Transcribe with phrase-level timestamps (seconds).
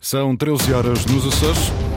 [0.00, 1.91] São 13 horas nos Açores.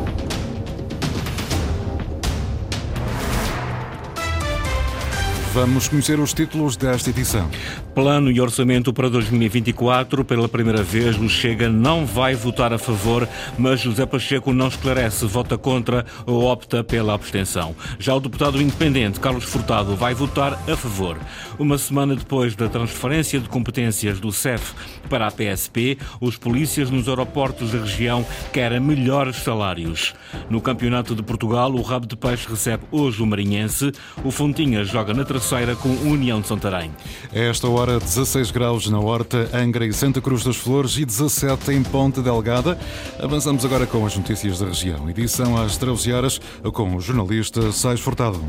[5.56, 7.50] Vamos conhecer os títulos desta edição.
[7.94, 10.26] Plano e orçamento para 2024.
[10.26, 13.26] Pela primeira vez, o Chega não vai votar a favor,
[13.58, 17.74] mas José Pacheco não esclarece, vota contra ou opta pela abstenção.
[17.98, 21.18] Já o deputado independente Carlos Furtado vai votar a favor.
[21.58, 24.74] Uma semana depois da transferência de competências do CEF
[25.10, 30.14] para a PSP, os polícias nos aeroportos da região querem melhores salários.
[30.50, 33.94] No Campeonato de Portugal, o Rabo de Peixe recebe hoje o Marinhense.
[34.22, 35.45] O Fontinhas joga na terceira
[35.76, 36.92] com União de Santarém.
[37.34, 41.72] Esta hora Agora 16 graus na Horta, Angra e Santa Cruz das Flores e 17
[41.72, 42.80] em Ponte Delgada.
[43.20, 45.08] Avançamos agora com as notícias da região.
[45.08, 46.42] Edição às 13 horas
[46.74, 48.44] com o jornalista Sais Furtado.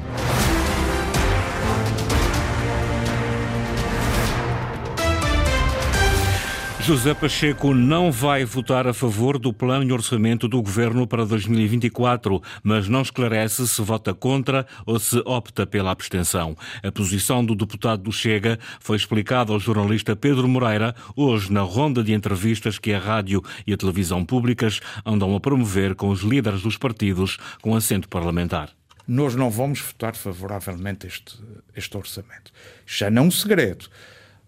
[6.86, 12.40] José Pacheco não vai votar a favor do plano de orçamento do governo para 2024,
[12.62, 16.56] mas não esclarece se vota contra ou se opta pela abstenção.
[16.84, 22.04] A posição do deputado do Chega foi explicada ao jornalista Pedro Moreira hoje na ronda
[22.04, 26.62] de entrevistas que a rádio e a televisão públicas andam a promover com os líderes
[26.62, 28.70] dos partidos com assento parlamentar.
[29.08, 31.36] Nós não vamos votar favoravelmente este,
[31.74, 32.52] este orçamento.
[32.86, 33.86] Já não é um segredo.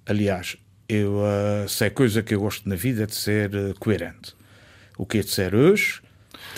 [0.07, 0.57] Aliás,
[0.89, 4.35] eu, uh, se é coisa que eu gosto na vida é de ser uh, coerente.
[4.97, 6.01] O que é de ser hoje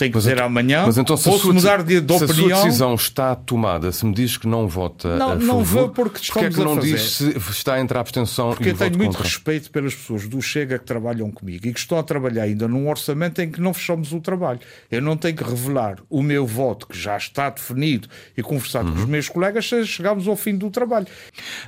[0.01, 0.83] tem que mas dizer então, amanhã.
[0.85, 2.47] Mas então, se posso sua, mudar de, de se opinião.
[2.47, 5.45] Se a sua decisão está tomada, se me diz que não vota não, a favor,
[5.45, 6.93] não vou porque estamos porque é que não a fazer?
[6.93, 9.93] diz se está entre a abstenção porque e o Porque eu tenho muito respeito pelas
[9.93, 13.51] pessoas do Chega que trabalham comigo e que estão a trabalhar ainda num orçamento em
[13.51, 14.59] que não fechamos o trabalho.
[14.89, 18.91] Eu não tenho que revelar o meu voto, que já está definido e conversado uhum.
[18.91, 19.11] com os uhum.
[19.11, 21.07] meus colegas, se chegarmos ao fim do trabalho.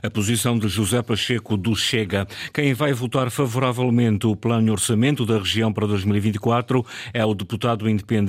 [0.02, 2.28] A posição de José Pacheco do Chega.
[2.52, 7.88] Quem vai votar favoravelmente o plano de orçamento da região para 2024 é o deputado
[7.88, 8.23] independente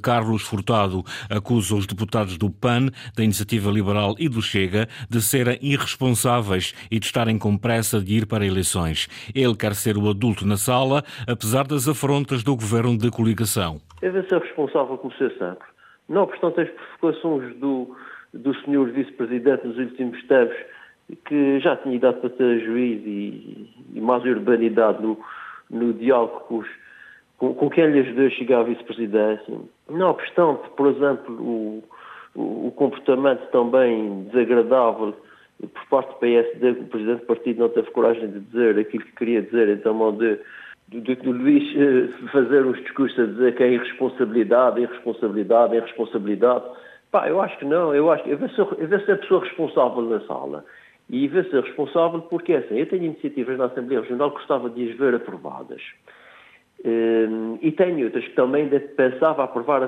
[0.00, 5.20] Carlos Carlos Furtado acusa os deputados do PAN, da Iniciativa Liberal e do Chega de
[5.20, 9.08] serem irresponsáveis e de estarem com pressa de ir para eleições.
[9.34, 13.80] Ele quer ser o adulto na sala, apesar das afrontas do governo de coligação.
[14.00, 15.66] Deve ser responsável como ser sempre.
[16.08, 17.96] Não obstante as provocações do,
[18.32, 20.56] do senhor vice-presidente nos últimos tempos,
[21.26, 25.18] que já tinha idade para ser juiz e, e mais urbanidade no,
[25.70, 26.68] no diálogo com os
[27.40, 29.58] com, com quem lhe ajudou a chegar à vice-presidência.
[29.88, 31.82] Não obstante, por exemplo, o,
[32.34, 35.14] o, o, comportamento também desagradável
[35.58, 39.04] por parte do PSD, que o presidente do partido não teve coragem de dizer aquilo
[39.04, 40.38] que queria dizer, então de,
[40.88, 46.64] de, de Luís eh, fazer uns discursos a dizer que é irresponsabilidade, irresponsabilidade, irresponsabilidade.
[47.10, 50.64] Pá, eu acho que não, eu acho que eu vejo a pessoa responsável na sala.
[51.08, 54.90] E vejo ser responsável porque, assim, eu tenho iniciativas na Assembleia Regional que gostava de
[54.90, 55.82] as ver aprovadas.
[56.82, 59.82] Ehm, e tenho outras que também pensava aprovar,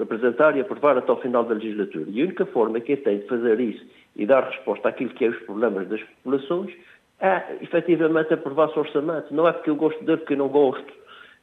[0.00, 2.06] apresentar e aprovar até ao final da legislatura.
[2.08, 3.84] E a única forma que eu tenho de fazer isso
[4.16, 6.74] e dar resposta àquilo que é os problemas das populações
[7.20, 9.32] é, efetivamente, aprovar o orçamento.
[9.32, 10.92] Não é porque eu gosto dele, porque eu não gosto.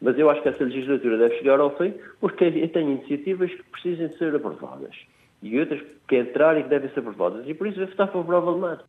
[0.02, 3.64] Mas eu acho que essa legislatura deve chegar ao fim porque eu tenho iniciativas que
[3.64, 4.96] precisam de ser aprovadas
[5.42, 5.82] e outras
[6.12, 7.48] que entrarem e que devem ser aprovadas.
[7.48, 8.82] E por isso vai votar favoravelmente.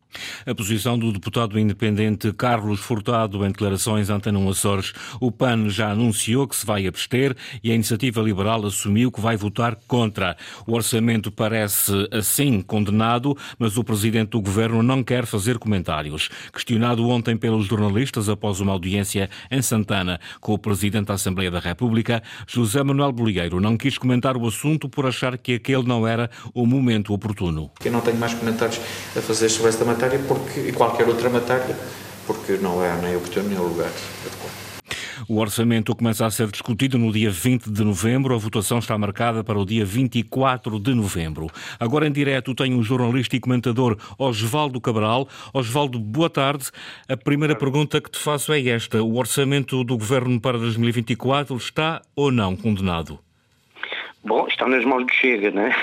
[0.45, 4.93] A posição do deputado independente Carlos Furtado em declarações ante Antena Açores.
[5.21, 7.33] O PAN já anunciou que se vai abster
[7.63, 10.35] e a Iniciativa Liberal assumiu que vai votar contra.
[10.67, 16.29] O orçamento parece assim condenado, mas o presidente do governo não quer fazer comentários.
[16.51, 21.59] Questionado ontem pelos jornalistas após uma audiência em Santana com o presidente da Assembleia da
[21.59, 26.29] República, José Manuel Bolieiro não quis comentar o assunto por achar que aquele não era
[26.53, 27.71] o momento oportuno.
[27.83, 28.79] Eu não tenho mais comentários
[29.15, 31.77] a fazer sobre esta matéria porque, e qualquer outra matéria,
[32.25, 33.91] porque não é nem oportuno nem o lugar
[34.25, 34.63] adequado.
[35.27, 38.35] O orçamento começa a ser discutido no dia 20 de novembro.
[38.35, 41.47] A votação está marcada para o dia 24 de novembro.
[41.79, 45.27] Agora em direto tenho o jornalista e comentador Osvaldo Cabral.
[45.53, 46.65] Osvaldo, boa tarde.
[47.07, 52.01] A primeira pergunta que te faço é esta: o orçamento do governo para 2024 está
[52.15, 53.22] ou não condenado?
[54.25, 55.75] Bom, está nas mãos do Chega, né?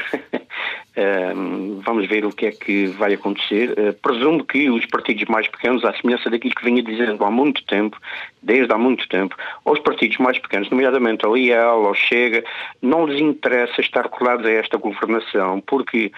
[0.97, 3.73] Uh, vamos ver o que é que vai acontecer.
[3.73, 7.63] Uh, presumo que os partidos mais pequenos, à semelhança daquilo que vinha dizendo há muito
[7.67, 7.99] tempo,
[8.43, 12.43] desde há muito tempo, aos partidos mais pequenos, nomeadamente ao IEL, ao Chega,
[12.81, 16.11] não lhes interessa estar colados a esta governação, porque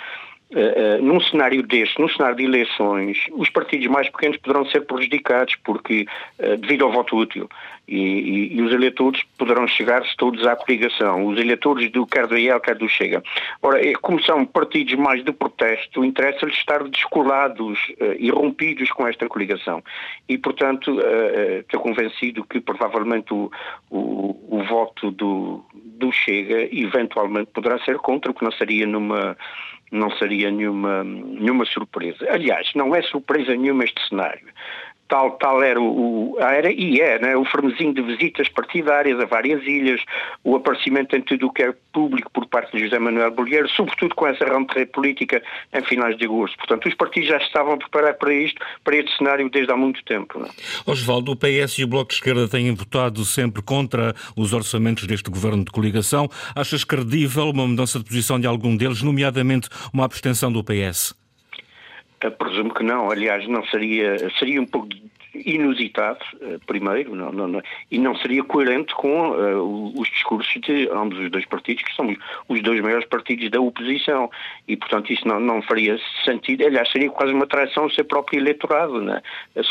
[0.53, 4.83] Uh, uh, num cenário deste, num cenário de eleições, os partidos mais pequenos poderão ser
[4.83, 6.07] prejudicados porque,
[6.39, 7.49] uh, devido ao voto útil,
[7.89, 12.37] e, e, e, os eleitores poderão chegar-se todos à coligação, os eleitores do quer do
[12.37, 13.23] IEL, quer do Chega.
[13.63, 17.79] Ora, é, como são partidos mais de protesto, interessa-lhes estar descolados
[18.19, 19.83] e rompidos com esta coligação.
[20.29, 20.99] E, portanto,
[21.61, 23.51] estou convencido que provavelmente o,
[23.91, 29.37] o, o voto do, do Chega eventualmente poderá ser contra, o que não seria numa
[29.93, 32.27] não seria nenhuma, nenhuma surpresa.
[32.29, 34.49] Aliás, não é surpresa nenhuma este cenário
[35.13, 39.63] tal, tal era, o, era e é né, o frenesim de visitas partidárias a várias
[39.63, 40.01] ilhas,
[40.43, 44.15] o aparecimento em tudo o que é público por parte de José Manuel Bolheiro, sobretudo
[44.15, 46.57] com essa rentrée política em finais de agosto.
[46.57, 50.03] Portanto, os partidos já estavam a preparar para isto, para este cenário desde há muito
[50.05, 50.39] tempo.
[50.39, 50.49] Né?
[50.87, 55.31] Osvaldo, o PS e o Bloco de Esquerda têm votado sempre contra os orçamentos deste
[55.31, 56.27] governo de coligação.
[56.57, 61.22] Achas credível uma mudança de posição de algum deles, nomeadamente uma abstenção do PS?
[62.31, 63.11] Presumo que não.
[63.11, 64.89] Aliás, não seria, seria um pouco
[65.35, 70.89] inusitado, eh, primeiro, não, não, não, e não seria coerente com uh, os discursos de
[70.91, 72.15] ambos os dois partidos, que são
[72.49, 74.31] os dois maiores partidos da oposição,
[74.69, 78.41] e portanto isso não, não faria sentido, aliás, seria quase uma traição ao seu próprio
[78.41, 79.23] eleitorado, né?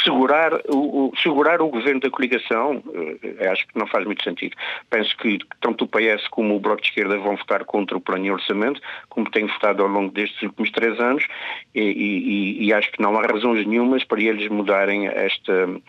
[0.03, 4.55] segurar, o, o, segurar o governo da coligação, uh, acho que não faz muito sentido.
[4.89, 8.23] Penso que tanto o PS como o Bloco de Esquerda vão votar contra o plano
[8.23, 11.27] de orçamento, como têm votado ao longo destes últimos três anos,
[11.75, 15.81] e, e, e acho que não há razões nenhumas para eles mudarem esta esta,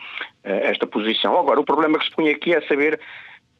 [0.43, 1.37] eh, esta posição.
[1.37, 2.99] Agora, o problema que se põe aqui é saber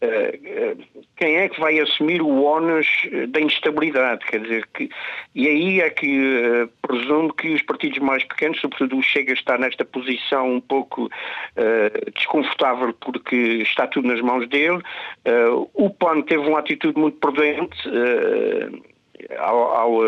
[0.03, 0.83] uh,
[1.15, 2.87] quem é que vai assumir o ónus
[3.29, 4.89] da instabilidade, quer dizer, que,
[5.33, 9.57] e aí é que uh, presumo que os partidos mais pequenos, sobretudo o Chega, está
[9.57, 14.81] nesta posição um pouco uh, desconfortável porque está tudo nas mãos dele.
[15.73, 17.77] o PAN teve uma atitude muito prudente
[19.37, 19.99] ao, ao,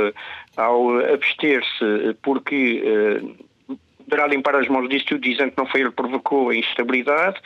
[0.57, 2.83] ao abster-se porque
[4.05, 7.39] poderá limpar as mãos disto, dizendo que não foi ele que provocou a instabilidade.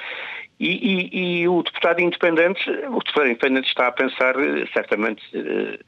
[0.59, 5.79] E, e, e, o deputado independente, o deputado independente está a pensar eh, certamente eh,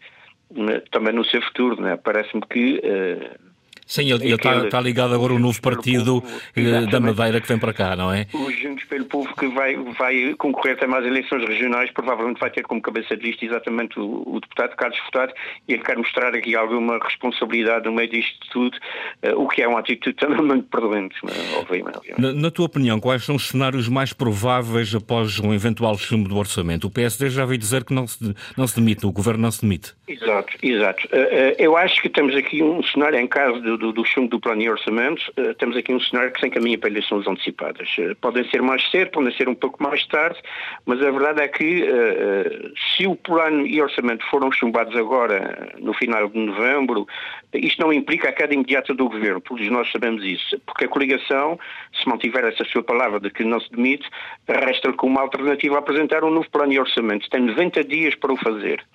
[0.92, 1.98] também no seu futuro, né?
[1.98, 3.51] Parece-me que uh,
[3.86, 7.48] Sim, ele, ele está, está, ligado agora ao novo partido povo, eh, da Madeira que
[7.48, 8.28] vem para cá, não é?
[8.34, 12.64] O Juntos pelo Povo que vai, vai concorrer também às eleições regionais, provavelmente vai ter
[12.64, 15.34] como cabeça de lista exatamente o, o deputado Carlos Furtado
[15.68, 18.78] e ele quer mostrar aqui alguma responsabilidade no meio disto tudo,
[19.24, 21.58] uh, o que é uma atitude também muito prudente, é?
[21.58, 22.00] obviamente.
[22.18, 26.38] Na, na, tua opinião, quais são os cenários mais prováveis após um eventual chumbo do
[26.38, 26.88] orçamento?
[26.88, 29.62] O PSD já veio dizer que não se, não se demite, o governo não se
[29.62, 29.94] demite.
[30.08, 31.08] Exato, exato.
[31.08, 34.40] Uh, eu acho que temos aqui um cenário em caso do, do, do chumbo do
[34.40, 37.90] plano de orçamento, uh, temos aqui um cenário que se encaminha para eleições antecipadas.
[37.98, 40.40] Uh, podem ser mais cedo, podem ser um pouco mais tarde,
[40.86, 45.94] mas a verdade é que uh, se o plano e orçamento foram chumbados agora, no
[45.94, 47.08] final de novembro,
[47.54, 51.60] isto não implica a queda imediata do governo, todos nós sabemos isso, porque a coligação,
[52.00, 54.08] se mantiver essa sua palavra de que não se demite,
[54.48, 57.30] resta-lhe como alternativa apresentar um novo plano e orçamento.
[57.30, 58.86] Tem 90 dias para o fazer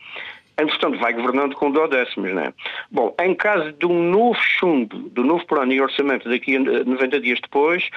[0.58, 2.52] entretanto vai governando com dó décimos, não é?
[2.90, 7.20] Bom, em caso de um novo chumbo, do novo plano e orçamento daqui a 90
[7.20, 7.88] dias depois,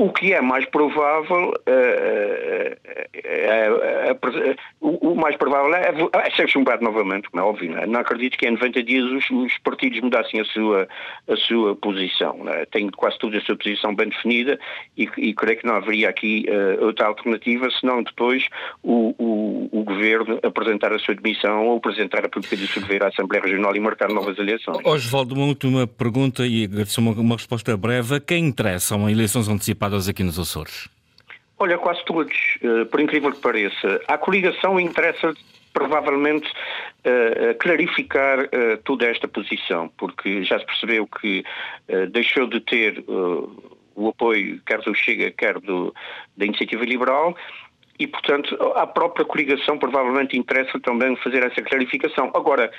[0.00, 2.72] o que é mais provável, uh,
[3.50, 5.92] uh, uh, o, mais provável é,
[6.24, 7.72] é, ser chumbado novamente, como é óbvio.
[7.72, 7.86] Não, é?
[7.86, 10.86] não acredito que em 90 dias os, os, partidos mudassem a sua,
[11.28, 12.48] a sua posição.
[12.48, 12.64] É?
[12.66, 14.56] Tenho quase toda a sua posição bem definida
[14.96, 16.46] e, e creio que não haveria aqui
[16.80, 18.46] outra alternativa, senão depois
[18.84, 23.08] o, o, o, governo apresentar a sua demissão ou apresentar a política de dissolver à
[23.08, 24.78] Assembleia Regional e marcar novas eleições.
[24.84, 28.20] Osvaldo, uma última pergunta e agradeço uma, uma resposta breve.
[28.20, 29.87] Quem interessam eleições antecipadas?
[30.08, 30.88] Aqui nos Açores?
[31.58, 34.00] Olha, quase todos, uh, por incrível que pareça.
[34.06, 35.34] A coligação interessa
[35.72, 41.44] provavelmente uh, clarificar uh, toda esta posição, porque já se percebeu que
[42.10, 43.04] deixou de ter
[43.94, 45.92] o apoio quer do Chega, quer do,
[46.36, 47.36] da Iniciativa Liberal,
[47.98, 52.30] e, portanto, a própria coligação provavelmente interessa também fazer essa clarificação.
[52.32, 52.70] Agora,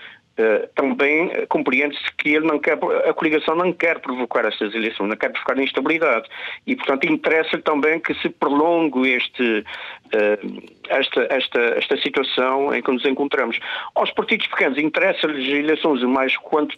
[0.75, 2.77] também compreende-se que ele não quer,
[3.08, 6.27] a coligação não quer provocar estas eleições, não quer provocar instabilidade.
[6.65, 12.91] E, portanto, interessa também que se prolongue este, uh, esta, esta, esta situação em que
[12.91, 13.60] nos encontramos.
[13.96, 16.77] Aos partidos pequenos interessa-lhes eleições o mais quanto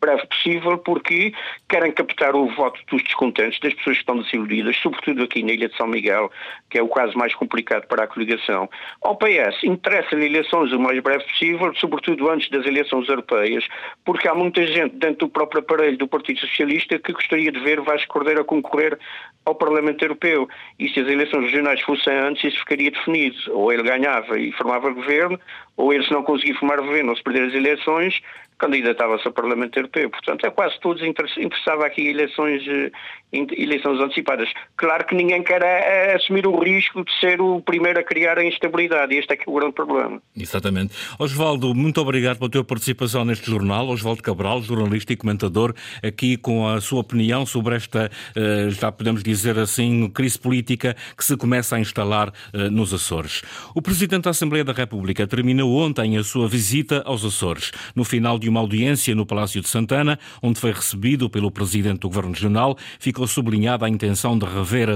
[0.00, 1.32] breve possível, porque
[1.68, 5.68] querem captar o voto dos descontentes, das pessoas que estão desiludidas, sobretudo aqui na Ilha
[5.68, 6.30] de São Miguel,
[6.68, 8.68] que é o caso mais complicado para a coligação.
[9.00, 13.66] Ao PS, interessa-lhe eleições o mais breve possível, sobretudo antes eleições europeias,
[14.04, 17.80] porque há muita gente dentro do próprio aparelho do Partido Socialista que gostaria de ver
[17.80, 18.98] Vasco Cordeiro a concorrer
[19.44, 20.48] ao Parlamento Europeu.
[20.78, 23.36] E se as eleições regionais fossem antes, isso ficaria definido.
[23.50, 25.38] Ou ele ganhava e formava governo,
[25.76, 28.20] ou ele, se não conseguir formar governo ou se perder as eleições,
[28.62, 30.08] candidatava-se ao Parlamento Europeu.
[30.08, 32.92] Portanto, é quase todos interessava aqui eleições, eh,
[33.32, 34.48] eleições antecipadas.
[34.76, 38.38] Claro que ninguém quer é, é assumir o risco de ser o primeiro a criar
[38.38, 39.16] a instabilidade.
[39.16, 40.22] Este é que é o grande problema.
[40.36, 40.94] Exatamente.
[41.18, 43.88] Osvaldo, muito obrigado pela tua participação neste jornal.
[43.88, 49.24] Osvaldo Cabral, jornalista e comentador, aqui com a sua opinião sobre esta, eh, já podemos
[49.24, 52.32] dizer assim, crise política que se começa a instalar
[52.70, 53.42] nos Açores.
[53.74, 57.72] O Presidente da Assembleia da República terminou ontem a sua visita aos Açores.
[57.96, 62.08] No final de uma audiência no Palácio de Santana, onde foi recebido pelo Presidente do
[62.08, 64.88] Governo Regional, ficou sublinhada a intenção de rever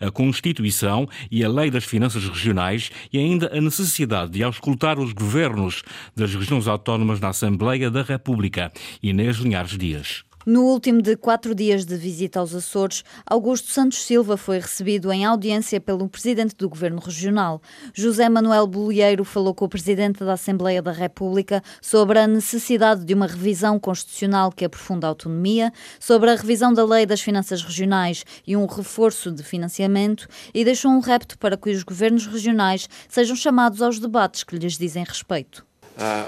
[0.00, 5.12] a Constituição e a Lei das Finanças Regionais e ainda a necessidade de auscultar os
[5.12, 5.82] governos
[6.16, 8.72] das regiões autónomas na Assembleia da República.
[9.02, 10.24] Inês Linhares Dias.
[10.46, 15.24] No último de quatro dias de visita aos Açores, Augusto Santos Silva foi recebido em
[15.24, 17.62] audiência pelo presidente do Governo Regional.
[17.94, 23.14] José Manuel Bolieiro falou com o presidente da Assembleia da República sobre a necessidade de
[23.14, 28.22] uma revisão constitucional que aprofunda a autonomia, sobre a revisão da Lei das Finanças Regionais
[28.46, 33.34] e um reforço de financiamento e deixou um repto para que os governos regionais sejam
[33.34, 35.64] chamados aos debates que lhes dizem respeito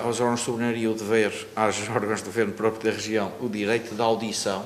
[0.04, 3.94] aos órgãos de soberania o dever, aos órgãos de governo próprio da região, o direito
[3.94, 4.64] da audição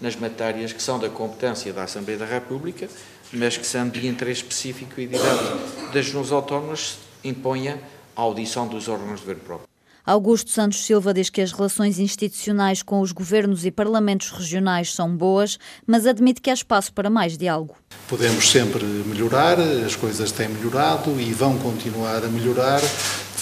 [0.00, 2.88] nas matérias que são da competência da Assembleia da República,
[3.32, 7.80] mas que são de interesse específico e direto das regiões autónomas, imponha
[8.14, 9.68] a audição dos órgãos de governo próprio.
[10.06, 15.16] Augusto Santos Silva diz que as relações institucionais com os governos e parlamentos regionais são
[15.16, 17.74] boas, mas admite que há espaço para mais diálogo.
[18.06, 22.80] Podemos sempre melhorar, as coisas têm melhorado e vão continuar a melhorar,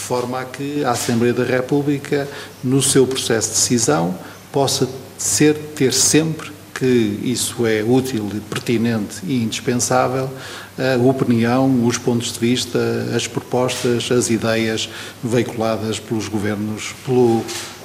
[0.05, 2.29] forma a que a Assembleia da República,
[2.63, 4.15] no seu processo de decisão,
[4.53, 10.29] possa ser, ter sempre que isso é útil, pertinente e indispensável,
[10.77, 12.79] a opinião, os pontos de vista,
[13.15, 14.89] as propostas, as ideias
[15.23, 17.45] veiculadas pelos governos, pelo,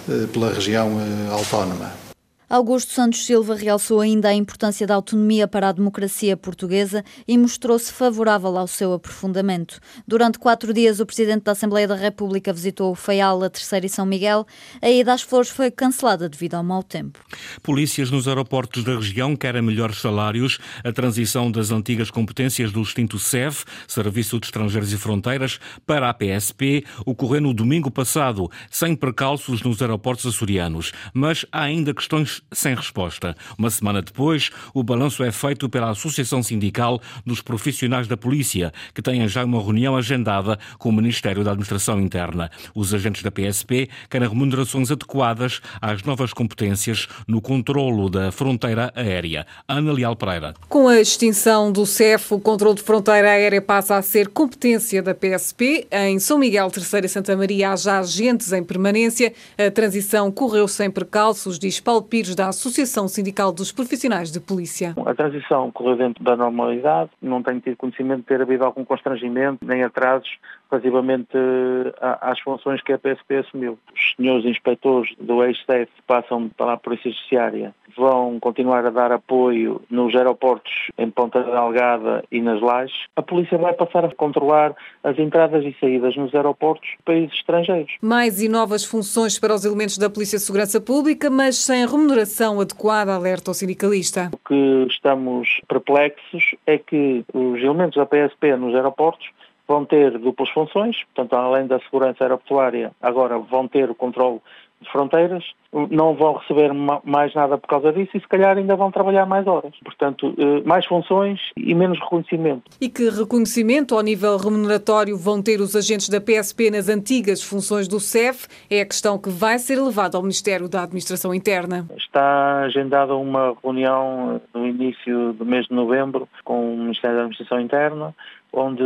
[0.09, 2.08] eh, pela região eh, autónoma.
[2.49, 7.93] Augusto Santos Silva realçou ainda a importância da autonomia para a democracia portuguesa e mostrou-se
[7.93, 9.79] favorável ao seu aprofundamento.
[10.07, 13.89] Durante quatro dias, o Presidente da Assembleia da República visitou o Feial, a Terceira e
[13.89, 14.47] São Miguel.
[14.81, 17.19] A ida às flores foi cancelada devido ao mau tempo.
[17.61, 23.19] Polícias nos aeroportos da região querem melhores salários, a transição das antigas competências do extinto
[23.19, 29.61] SEV, Serviço de Estrangeiros e Fronteiras, para a PSP, ocorreu no domingo passado, sem percalços
[29.61, 30.91] nos aeroportos açorianos.
[31.13, 33.35] Mas há ainda questões sem resposta.
[33.57, 39.01] Uma semana depois, o balanço é feito pela Associação Sindical dos Profissionais da Polícia, que
[39.01, 42.49] tem já uma reunião agendada com o Ministério da Administração Interna.
[42.73, 49.45] Os agentes da PSP querem remunerações adequadas às novas competências no controlo da fronteira aérea.
[49.67, 50.53] Ana Leal Pereira.
[50.67, 55.13] Com a extinção do CEF, o controle de fronteira aérea passa a ser competência da
[55.13, 55.87] PSP.
[55.91, 59.33] Em São Miguel, Terceira e Santa Maria há já agentes em permanência.
[59.57, 64.95] A transição correu sem percalços, diz Paulo Pires, da Associação Sindical dos Profissionais de Polícia.
[65.05, 69.65] A transição correu dentro da normalidade, não tenho tido conhecimento de ter havido algum constrangimento
[69.65, 70.29] nem atrasos
[70.69, 73.77] relativamente eh, às funções que a PSP assumiu.
[73.93, 79.81] Os senhores inspectores do ex-SEF passam para a Polícia Judiciária, vão continuar a dar apoio
[79.89, 83.07] nos aeroportos em Ponta Delgada e nas Lajes.
[83.15, 87.91] A polícia vai passar a controlar as entradas e saídas nos aeroportos de países estrangeiros.
[88.01, 92.59] Mais e novas funções para os elementos da Polícia de Segurança Pública, mas sem remuneração
[92.61, 94.29] adequada, alerta ao sindicalista.
[94.33, 99.27] O que estamos perplexos é que os elementos da PSP nos aeroportos
[99.69, 104.41] vão ter duplas funções, portanto, além da segurança aeroportuária, agora vão ter o controle
[104.81, 105.43] de fronteiras,
[105.91, 106.71] não vão receber
[107.03, 109.73] mais nada por causa disso e se calhar ainda vão trabalhar mais horas.
[109.83, 112.63] Portanto, eh, mais funções e menos reconhecimento.
[112.79, 117.89] E que reconhecimento ao nível remuneratório vão ter os agentes da PSP nas antigas funções
[117.89, 121.85] do CEF é a questão que vai ser levada ao Ministério da Administração Interna.
[121.97, 127.59] Está agendada uma reunião no início do mês de novembro com o Ministério da Administração
[127.59, 128.15] Interna
[128.51, 128.83] onde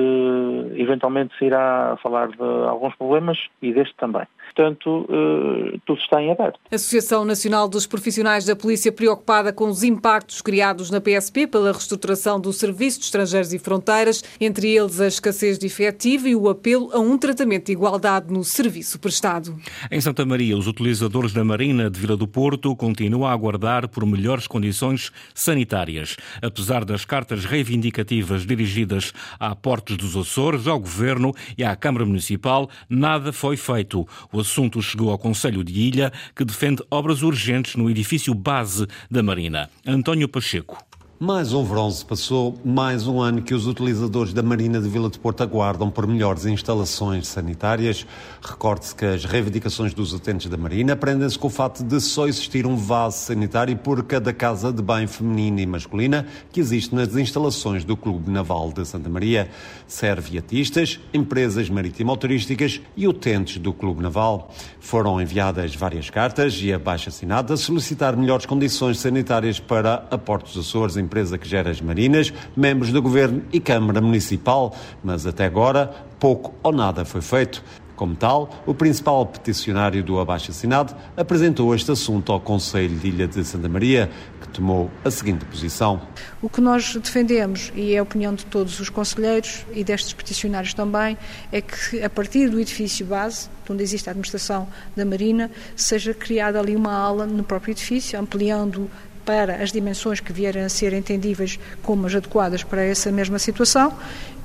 [0.75, 4.23] eventualmente se irá falar de alguns problemas e deste também.
[4.45, 6.59] Portanto, eh, tudo está em aberto.
[6.71, 11.71] A Associação Nacional dos Profissionais da Polícia preocupada com os impactos criados na PSP pela
[11.71, 16.49] reestruturação do Serviço de Estrangeiros e Fronteiras, entre eles a escassez de efetivo e o
[16.49, 19.55] apelo a um tratamento de igualdade no serviço prestado.
[19.89, 24.05] Em Santa Maria, os utilizadores da Marina de Vila do Porto continuam a aguardar por
[24.05, 26.17] melhores condições sanitárias.
[26.41, 32.69] Apesar das cartas reivindicativas dirigidas à Portos dos Açores, ao Governo e à Câmara Municipal,
[32.89, 34.07] nada foi feito.
[34.31, 39.23] O assunto chegou ao Conselho de Ilha, que defende obras urgentes no edifício base da
[39.23, 39.69] Marina.
[39.85, 40.77] António Pacheco.
[41.25, 45.09] Mais um verão se passou, mais um ano que os utilizadores da Marina de Vila
[45.09, 48.05] de Porto aguardam por melhores instalações sanitárias.
[48.41, 52.67] Recorde-se que as reivindicações dos utentes da Marina prendem-se com o fato de só existir
[52.67, 57.85] um vaso sanitário por cada casa de banho feminina e masculina que existe nas instalações
[57.85, 59.49] do Clube Naval de Santa Maria.
[59.87, 64.53] Serve viatistas, empresas marítimo-turísticas e utentes do Clube Naval.
[64.77, 70.57] Foram enviadas várias cartas e abaixo assinada a solicitar melhores condições sanitárias para a Portos
[70.57, 75.93] Açores, empresa que gera as marinas, membros do Governo e Câmara Municipal, mas até agora
[76.19, 77.63] pouco ou nada foi feito.
[77.95, 83.45] Como tal, o principal peticionário do abaixo-assinado apresentou este assunto ao Conselho de Ilha de
[83.45, 84.09] Santa Maria,
[84.41, 86.01] que tomou a seguinte posição.
[86.41, 90.73] O que nós defendemos, e é a opinião de todos os conselheiros e destes peticionários
[90.73, 91.15] também,
[91.51, 96.59] é que a partir do edifício base, onde existe a administração da Marina, seja criada
[96.59, 98.89] ali uma ala no próprio edifício, ampliando
[99.25, 103.93] para as dimensões que vierem a ser entendíveis como as adequadas para essa mesma situação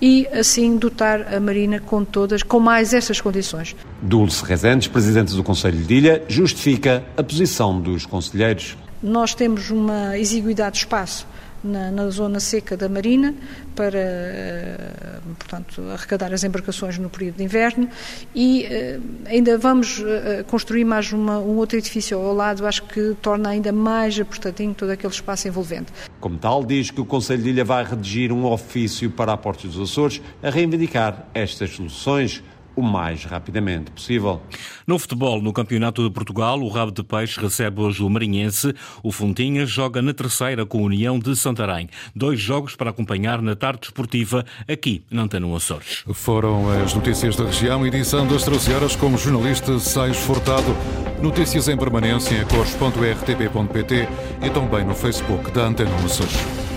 [0.01, 3.75] e assim dotar a Marina com todas, com mais estas condições.
[4.01, 8.77] Dulce Rezendes, Presidente do Conselho de Ilha, justifica a posição dos conselheiros.
[9.03, 11.27] Nós temos uma exiguidade de espaço
[11.63, 13.35] na, na, zona seca da Marina
[13.75, 17.89] para, eh, portanto, arrecadar as embarcações no período de inverno
[18.35, 23.17] e uh, ainda vamos uh, construir mais uma, um outro edifício ao lado, acho que
[23.21, 25.93] torna ainda mais apertadinho todo aquele espaço envolvente.
[26.21, 29.75] Como tal, diz que o Conselho de Ilha vai redigir um ofício para a Portos
[29.75, 32.43] dos Açores a reivindicar estas soluções
[32.79, 34.41] o mais rapidamente possível.
[34.87, 38.73] No futebol, no Campeonato de Portugal, o Rabo de Peixe recebe hoje o Marinhense.
[39.03, 41.89] O Fontinha joga na terceira com a União de Santarém.
[42.15, 46.05] Dois jogos para acompanhar na tarde esportiva aqui na Antena Açores.
[46.13, 50.77] Foram as notícias da região, edição das 13 horas com o jornalista Sais Furtado.
[51.21, 54.09] Notícias em permanência em cores.rtp.pt
[54.43, 56.68] e também no Facebook da Antena Açores.